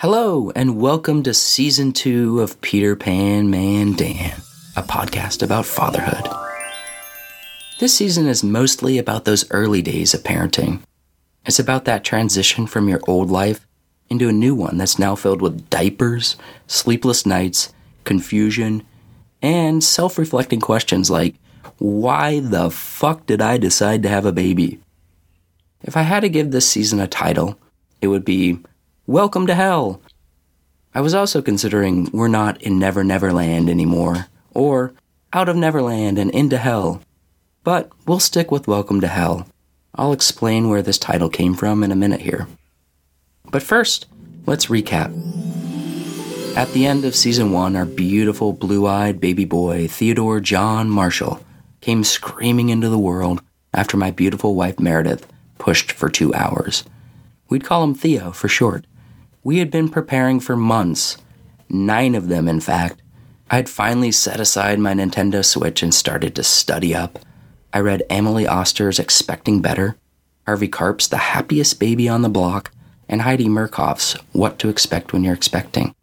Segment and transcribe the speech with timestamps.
[0.00, 4.42] Hello, and welcome to season two of Peter Pan Man Dan,
[4.76, 6.28] a podcast about fatherhood.
[7.78, 10.82] This season is mostly about those early days of parenting.
[11.46, 13.66] It's about that transition from your old life
[14.10, 16.36] into a new one that's now filled with diapers,
[16.66, 17.72] sleepless nights,
[18.04, 18.84] confusion,
[19.40, 21.36] and self reflecting questions like,
[21.78, 24.78] why the fuck did I decide to have a baby?
[25.82, 27.58] If I had to give this season a title,
[28.02, 28.58] it would be
[29.08, 30.02] Welcome to Hell.
[30.92, 34.94] I was also considering We're Not in Never Neverland anymore, or
[35.32, 37.00] Out of Neverland and Into Hell.
[37.62, 39.46] But we'll stick with Welcome to Hell.
[39.94, 42.48] I'll explain where this title came from in a minute here.
[43.48, 44.06] But first,
[44.44, 45.14] let's recap.
[46.56, 51.40] At the end of season one, our beautiful blue eyed baby boy, Theodore John Marshall,
[51.80, 53.40] came screaming into the world
[53.72, 56.82] after my beautiful wife Meredith pushed for two hours.
[57.48, 58.84] We'd call him Theo for short.
[59.46, 61.18] We had been preparing for months,
[61.68, 63.00] nine of them, in fact.
[63.48, 67.20] I had finally set aside my Nintendo Switch and started to study up.
[67.72, 69.96] I read Emily Oster's Expecting Better,
[70.46, 72.72] Harvey Karp's The Happiest Baby on the Block,
[73.08, 75.94] and Heidi Murkoff's What to Expect When You're Expecting.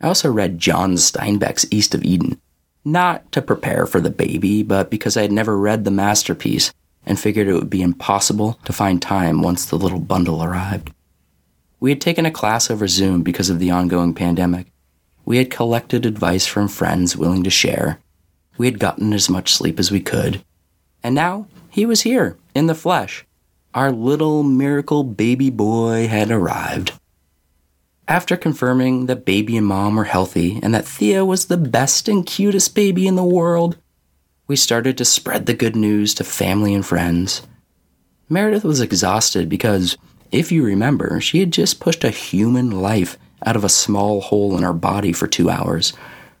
[0.00, 2.40] I also read John Steinbeck's East of Eden,
[2.84, 6.72] not to prepare for the baby, but because I had never read the masterpiece
[7.06, 10.92] and figured it would be impossible to find time once the little bundle arrived.
[11.80, 14.66] We had taken a class over Zoom because of the ongoing pandemic.
[15.24, 18.00] We had collected advice from friends willing to share.
[18.58, 20.44] We had gotten as much sleep as we could.
[21.02, 23.24] And now he was here, in the flesh.
[23.72, 26.92] Our little miracle baby boy had arrived.
[28.06, 32.26] After confirming that baby and mom were healthy and that Theo was the best and
[32.26, 33.78] cutest baby in the world,
[34.48, 37.46] we started to spread the good news to family and friends.
[38.28, 39.96] Meredith was exhausted because
[40.30, 44.56] if you remember, she had just pushed a human life out of a small hole
[44.56, 45.92] in her body for two hours.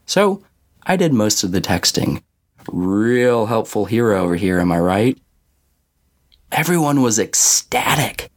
[0.06, 0.42] So
[0.84, 2.22] I did most of the texting.
[2.70, 5.18] Real helpful hero over here, am I right?
[6.52, 8.30] Everyone was ecstatic.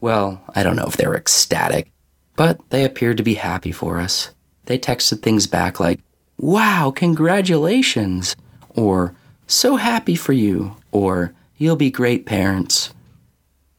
[0.00, 1.92] Well, I don't know if they were ecstatic,
[2.36, 4.30] but they appeared to be happy for us.
[4.66, 6.00] They texted things back like,
[6.38, 8.34] Wow, congratulations!
[8.70, 9.14] Or,
[9.46, 10.76] So happy for you!
[10.90, 12.92] Or, You'll be great parents!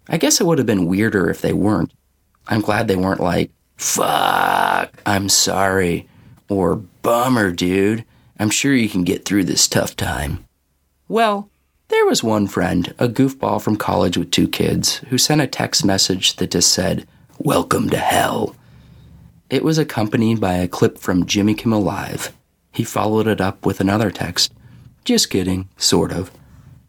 [0.08, 1.94] I guess it would have been weirder if they weren't.
[2.48, 6.08] I'm glad they weren't like, fuck, I'm sorry,
[6.50, 8.06] or bummer, dude.
[8.40, 10.46] I'm sure you can get through this tough time.
[11.08, 11.50] Well,
[11.90, 15.86] there was one friend, a goofball from college with two kids, who sent a text
[15.86, 18.56] message that just said, Welcome to hell.
[19.50, 22.36] It was accompanied by a clip from Jimmy Kimmel Live.
[22.72, 24.54] He followed it up with another text.
[25.06, 26.32] Just kidding, sort of.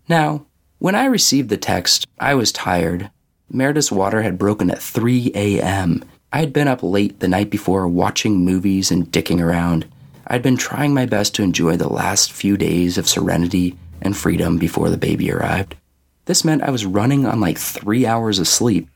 [0.08, 0.46] Now,
[0.78, 3.10] when I received the text, I was tired.
[3.50, 6.04] Meredith's water had broken at 3 a.m.
[6.32, 9.86] I had been up late the night before watching movies and dicking around.
[10.26, 14.58] I'd been trying my best to enjoy the last few days of serenity and freedom
[14.58, 15.76] before the baby arrived.
[16.24, 18.88] This meant I was running on like three hours of sleep.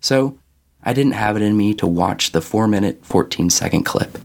[0.00, 0.38] So,
[0.82, 4.18] I didn't have it in me to watch the 4 minute, 14 second clip.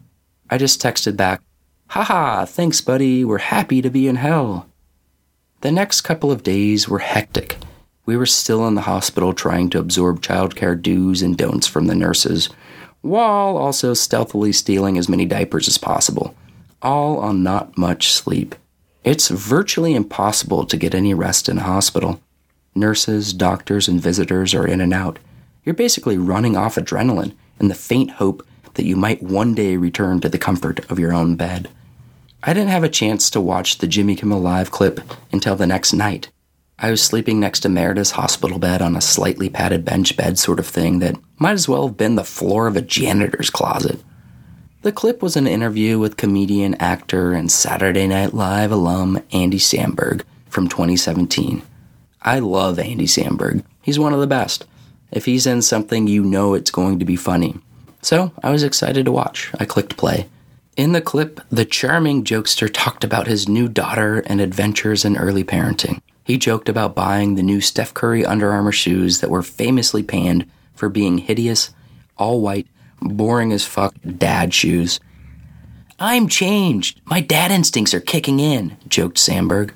[0.49, 1.41] I just texted back,
[1.89, 4.67] Haha, thanks, buddy, we're happy to be in hell.
[5.61, 7.57] The next couple of days were hectic.
[8.05, 11.95] We were still in the hospital trying to absorb childcare do's and don'ts from the
[11.95, 12.49] nurses,
[13.01, 16.35] while also stealthily stealing as many diapers as possible,
[16.83, 18.53] all on not much sleep.
[19.03, 22.21] It's virtually impossible to get any rest in a hospital.
[22.75, 25.17] Nurses, doctors, and visitors are in and out.
[25.63, 30.19] You're basically running off adrenaline in the faint hope that you might one day return
[30.21, 31.69] to the comfort of your own bed.
[32.43, 35.91] I didn't have a chance to watch the Jimmy Kimmel Live clip until the next
[35.91, 36.29] night.
[36.77, 40.59] I was sleeping next to Meredith's hospital bed on a slightly padded bench bed sort
[40.59, 43.99] of thing that might as well have been the floor of a janitor's closet.
[44.83, 50.21] The clip was an interview with comedian, actor, and Saturday Night Live alum Andy Samberg
[50.47, 51.63] from 2017.
[52.21, 53.63] I love Andy Samberg.
[53.81, 54.65] He's one of the best.
[55.11, 57.57] If he's in something, you know it's going to be funny.
[58.03, 59.51] So I was excited to watch.
[59.59, 60.27] I clicked play.
[60.77, 65.43] In the clip, the charming jokester talked about his new daughter and adventures in early
[65.43, 66.01] parenting.
[66.23, 70.45] He joked about buying the new Steph Curry Under Armour shoes that were famously panned
[70.75, 71.71] for being hideous,
[72.15, 72.67] all white,
[73.01, 74.99] boring as fuck dad shoes.
[75.99, 77.01] I'm changed.
[77.05, 79.71] My dad instincts are kicking in, joked Samberg.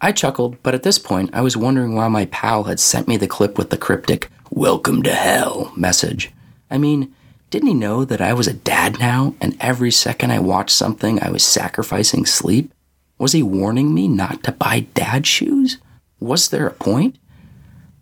[0.00, 3.16] I chuckled, but at this point I was wondering why my pal had sent me
[3.16, 6.30] the clip with the cryptic, Welcome to Hell message.
[6.70, 7.12] I mean,
[7.50, 11.22] didn't he know that I was a dad now, and every second I watched something,
[11.22, 12.72] I was sacrificing sleep?
[13.18, 15.78] Was he warning me not to buy dad shoes?
[16.18, 17.16] Was there a point?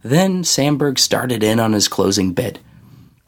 [0.03, 2.59] Then Samberg started in on his closing bit.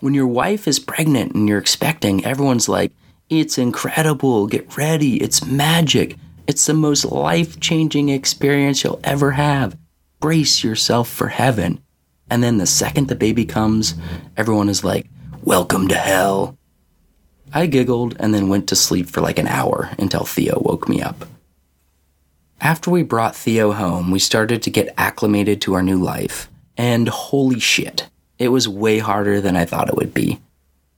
[0.01, 2.93] When your wife is pregnant and you're expecting, everyone's like,
[3.29, 6.17] it's incredible, get ready, it's magic,
[6.47, 9.79] it's the most life changing experience you'll ever have.
[10.21, 11.81] Brace yourself for heaven.
[12.29, 13.95] And then the second the baby comes,
[14.37, 15.07] everyone is like,
[15.45, 16.57] welcome to hell.
[17.53, 21.03] I giggled and then went to sleep for like an hour until Theo woke me
[21.03, 21.27] up.
[22.63, 26.49] After we brought Theo home, we started to get acclimated to our new life.
[26.79, 28.09] And holy shit,
[28.39, 30.41] it was way harder than I thought it would be.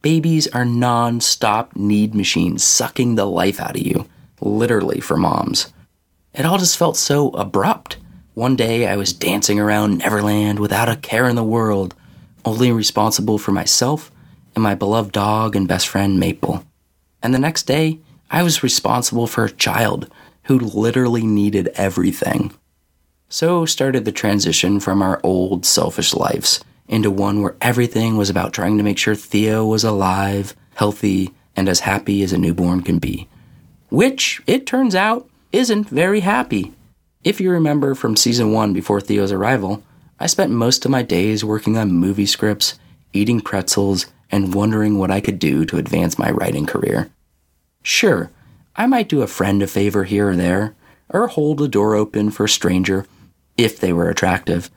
[0.00, 4.08] Babies are non stop need machines sucking the life out of you,
[4.40, 5.72] literally for moms.
[6.32, 7.96] It all just felt so abrupt.
[8.34, 11.96] One day I was dancing around Neverland without a care in the world,
[12.44, 14.12] only responsible for myself
[14.56, 16.64] and my beloved dog and best friend Maple.
[17.22, 18.00] And the next day,
[18.30, 20.10] I was responsible for a child
[20.44, 22.52] who literally needed everything.
[23.28, 28.52] So started the transition from our old selfish lives into one where everything was about
[28.52, 32.98] trying to make sure Theo was alive, healthy, and as happy as a newborn can
[32.98, 33.28] be.
[33.90, 36.72] Which, it turns out, isn't very happy.
[37.24, 39.82] If you remember from season one before Theo's arrival,
[40.18, 42.78] I spent most of my days working on movie scripts,
[43.12, 47.10] eating pretzels, and wondering what I could do to advance my writing career.
[47.82, 48.30] Sure,
[48.74, 50.74] I might do a friend a favor here or there,
[51.08, 53.06] or hold a door open for a stranger
[53.56, 54.70] if they were attractive.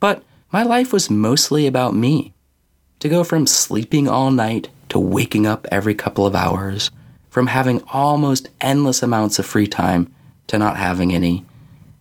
[0.00, 2.32] But my life was mostly about me.
[3.00, 6.90] To go from sleeping all night to waking up every couple of hours,
[7.28, 10.12] from having almost endless amounts of free time
[10.48, 11.44] to not having any,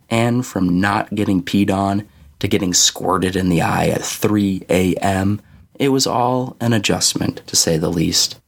[0.10, 2.08] and from not getting peed on
[2.40, 5.42] to getting squirted in the eye at 3 a.m.,
[5.80, 8.40] it was all an adjustment, to say the least.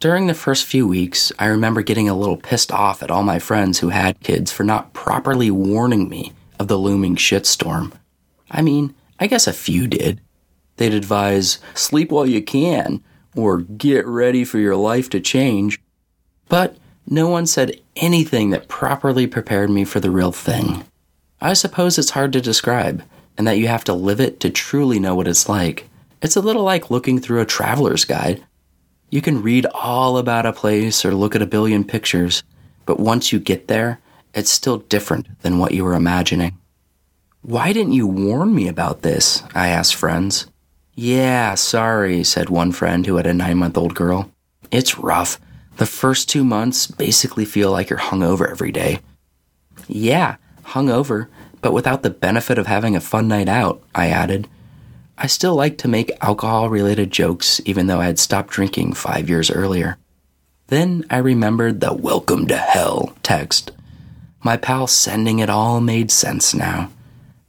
[0.00, 3.38] During the first few weeks, I remember getting a little pissed off at all my
[3.38, 7.92] friends who had kids for not properly warning me of the looming shitstorm.
[8.50, 10.22] I mean, I guess a few did.
[10.78, 13.04] They'd advise, sleep while you can,
[13.36, 15.78] or get ready for your life to change.
[16.48, 20.84] But no one said anything that properly prepared me for the real thing.
[21.42, 23.02] I suppose it's hard to describe,
[23.36, 25.89] and that you have to live it to truly know what it's like.
[26.22, 28.44] It's a little like looking through a traveler's guide.
[29.08, 32.42] You can read all about a place or look at a billion pictures,
[32.84, 34.00] but once you get there,
[34.34, 36.58] it's still different than what you were imagining.
[37.42, 39.42] Why didn't you warn me about this?
[39.54, 40.46] I asked friends.
[40.94, 44.30] Yeah, sorry, said one friend who had a nine month old girl.
[44.70, 45.40] It's rough.
[45.78, 49.00] The first two months basically feel like you're hungover every day.
[49.88, 51.28] Yeah, hungover,
[51.62, 54.46] but without the benefit of having a fun night out, I added.
[55.22, 59.28] I still like to make alcohol related jokes, even though I had stopped drinking five
[59.28, 59.98] years earlier.
[60.68, 63.70] Then I remembered the welcome to hell text.
[64.42, 66.90] My pal sending it all made sense now.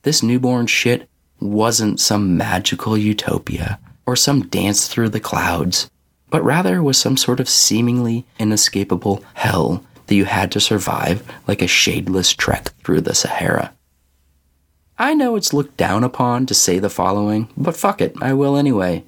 [0.02, 1.08] This newborn shit
[1.40, 5.90] wasn't some magical utopia or some dance through the clouds,
[6.30, 11.62] but rather was some sort of seemingly inescapable hell that you had to survive like
[11.62, 13.74] a shadeless trek through the Sahara.
[15.02, 18.56] I know it's looked down upon to say the following, but fuck it, I will
[18.56, 19.04] anyway.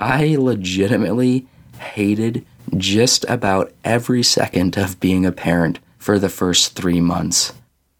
[0.00, 1.46] I legitimately
[1.78, 7.52] hated just about every second of being a parent for the first three months.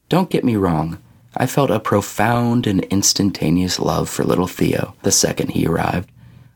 [0.09, 0.97] Don't get me wrong,
[1.37, 6.11] I felt a profound and instantaneous love for little Theo the second he arrived.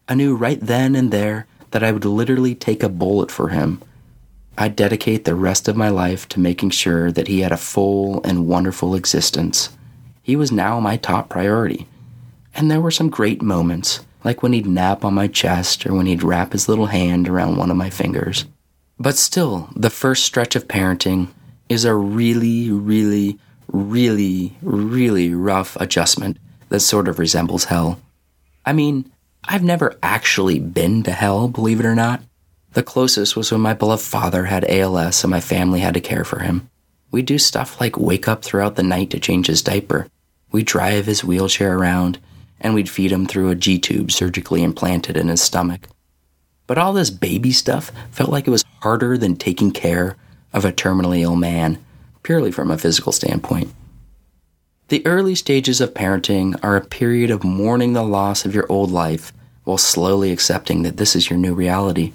[0.08, 3.82] I knew right then and there that I would literally take a bullet for him.
[4.56, 8.22] I'd dedicate the rest of my life to making sure that he had a full
[8.24, 9.68] and wonderful existence.
[10.22, 11.86] He was now my top priority.
[12.54, 16.06] And there were some great moments, like when he'd nap on my chest or when
[16.06, 18.44] he'd wrap his little hand around one of my fingers.
[18.98, 21.28] But still, the first stretch of parenting
[21.68, 23.38] is a really, really,
[23.68, 26.36] really, really rough adjustment
[26.68, 28.00] that sort of resembles hell.
[28.64, 29.10] I mean,
[29.44, 32.22] I've never actually been to hell, believe it or not.
[32.74, 36.24] The closest was when my beloved father had ALS and my family had to care
[36.24, 36.70] for him.
[37.10, 40.06] We'd do stuff like wake up throughout the night to change his diaper.
[40.52, 42.18] We'd drive his wheelchair around,
[42.60, 45.88] and we'd feed him through a G tube surgically implanted in his stomach.
[46.66, 50.16] But all this baby stuff felt like it was harder than taking care
[50.52, 51.82] of a terminally ill man,
[52.22, 53.72] purely from a physical standpoint.
[54.88, 58.90] The early stages of parenting are a period of mourning the loss of your old
[58.90, 59.32] life
[59.64, 62.12] while slowly accepting that this is your new reality.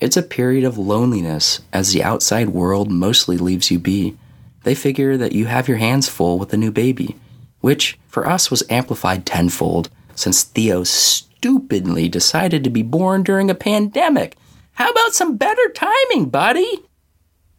[0.00, 4.16] It's a period of loneliness as the outside world mostly leaves you be.
[4.62, 7.16] They figure that you have your hands full with a new baby,
[7.60, 13.54] which for us was amplified tenfold since Theo stupidly decided to be born during a
[13.54, 14.36] pandemic.
[14.72, 16.80] How about some better timing, buddy?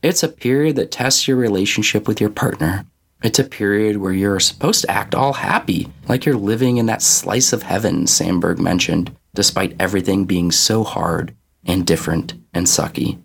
[0.01, 2.85] It's a period that tests your relationship with your partner.
[3.23, 7.03] It's a period where you're supposed to act all happy, like you're living in that
[7.03, 9.15] slice of heaven Samberg mentioned.
[9.33, 11.33] despite everything being so hard
[11.65, 13.19] and different and sucky.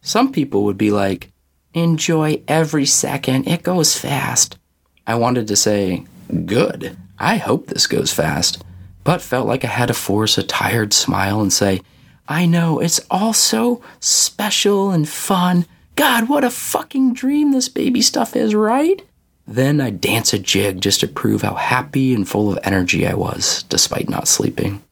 [0.00, 1.32] Some people would be like,
[1.74, 4.58] enjoy every second, it goes fast.
[5.06, 6.04] I wanted to say,
[6.44, 8.62] good, I hope this goes fast,
[9.04, 11.80] but felt like I had to force a tired smile and say,
[12.28, 15.66] I know, it's all so special and fun.
[15.94, 19.00] God, what a fucking dream this baby stuff is, right?
[19.46, 23.14] Then I'd dance a jig just to prove how happy and full of energy I
[23.14, 24.82] was, despite not sleeping.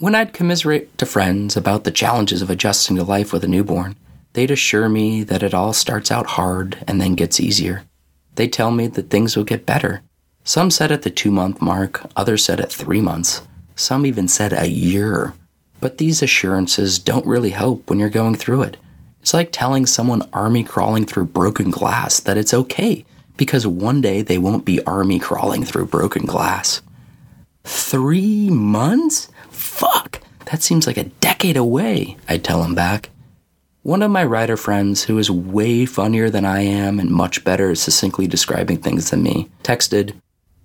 [0.00, 3.94] When I'd commiserate to friends about the challenges of adjusting to life with a newborn,
[4.32, 7.84] they'd assure me that it all starts out hard and then gets easier.
[8.42, 10.02] They'd tell me that things will get better.
[10.42, 13.42] Some said at the two month mark, others said at three months,
[13.76, 15.34] some even said a year.
[15.78, 18.78] But these assurances don't really help when you're going through it.
[19.20, 23.04] It's like telling someone army crawling through broken glass that it's okay
[23.36, 26.82] because one day they won't be army crawling through broken glass.
[27.62, 29.28] Three months?
[29.50, 30.20] Fuck!
[30.46, 33.10] That seems like a decade away, I'd tell him back.
[33.84, 37.72] One of my writer friends, who is way funnier than I am and much better
[37.72, 40.14] at succinctly describing things than me, texted,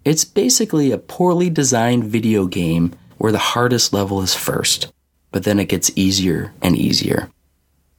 [0.05, 4.93] It's basically a poorly designed video game where the hardest level is first,
[5.31, 7.31] but then it gets easier and easier.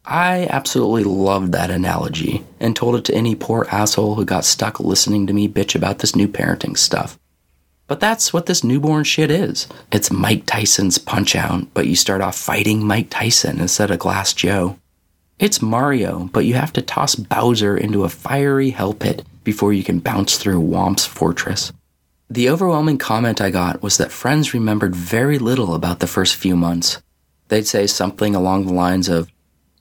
[0.04, 4.78] I absolutely loved that analogy and told it to any poor asshole who got stuck
[4.78, 7.18] listening to me bitch about this new parenting stuff.
[7.88, 9.66] But that's what this newborn shit is.
[9.90, 14.32] It's Mike Tyson's Punch Out, but you start off fighting Mike Tyson instead of Glass
[14.32, 14.78] Joe.
[15.38, 19.84] It's Mario, but you have to toss Bowser into a fiery hell pit before you
[19.84, 21.72] can bounce through Whomp's fortress.
[22.28, 26.56] The overwhelming comment I got was that friends remembered very little about the first few
[26.56, 27.00] months.
[27.46, 29.30] They'd say something along the lines of,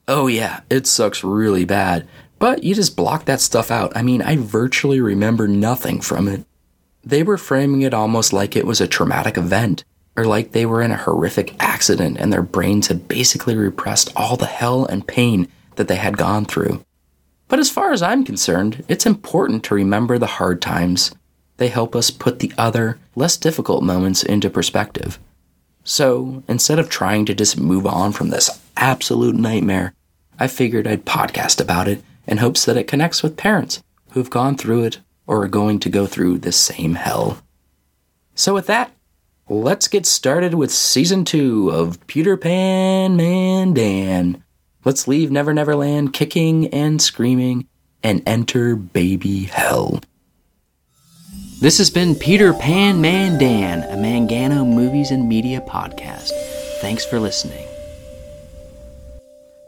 [0.08, 2.08] oh yeah, it sucks really bad.
[2.38, 3.98] But you just block that stuff out.
[3.98, 6.46] I mean, I virtually remember nothing from it.
[7.04, 9.84] They were framing it almost like it was a traumatic event,
[10.18, 14.36] or like they were in a horrific accident and their brains had basically repressed all
[14.36, 16.84] the hell and pain that they had gone through.
[17.48, 21.12] But as far as I'm concerned, it's important to remember the hard times.
[21.58, 25.20] They help us put the other, less difficult moments into perspective.
[25.84, 29.94] So instead of trying to just move on from this absolute nightmare,
[30.40, 33.82] I figured I'd podcast about it in hopes that it connects with parents
[34.12, 37.42] who've gone through it or are going to go through this same hell.
[38.36, 38.92] So, with that,
[39.50, 44.44] let's get started with season two of Peter Pan Man Dan.
[44.84, 47.68] Let's leave Never Never Land kicking and screaming
[48.04, 50.02] and enter baby hell.
[51.62, 56.32] This has been Peter Pan Man Dan, a Mangano Movies and Media podcast.
[56.82, 57.66] Thanks for listening.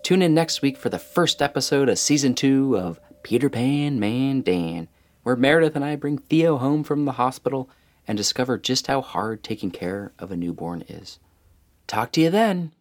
[0.03, 4.41] Tune in next week for the first episode of season two of Peter Pan Man
[4.41, 4.89] Dan,
[5.23, 7.69] where Meredith and I bring Theo home from the hospital
[8.09, 11.19] and discover just how hard taking care of a newborn is.
[11.85, 12.71] Talk to you then.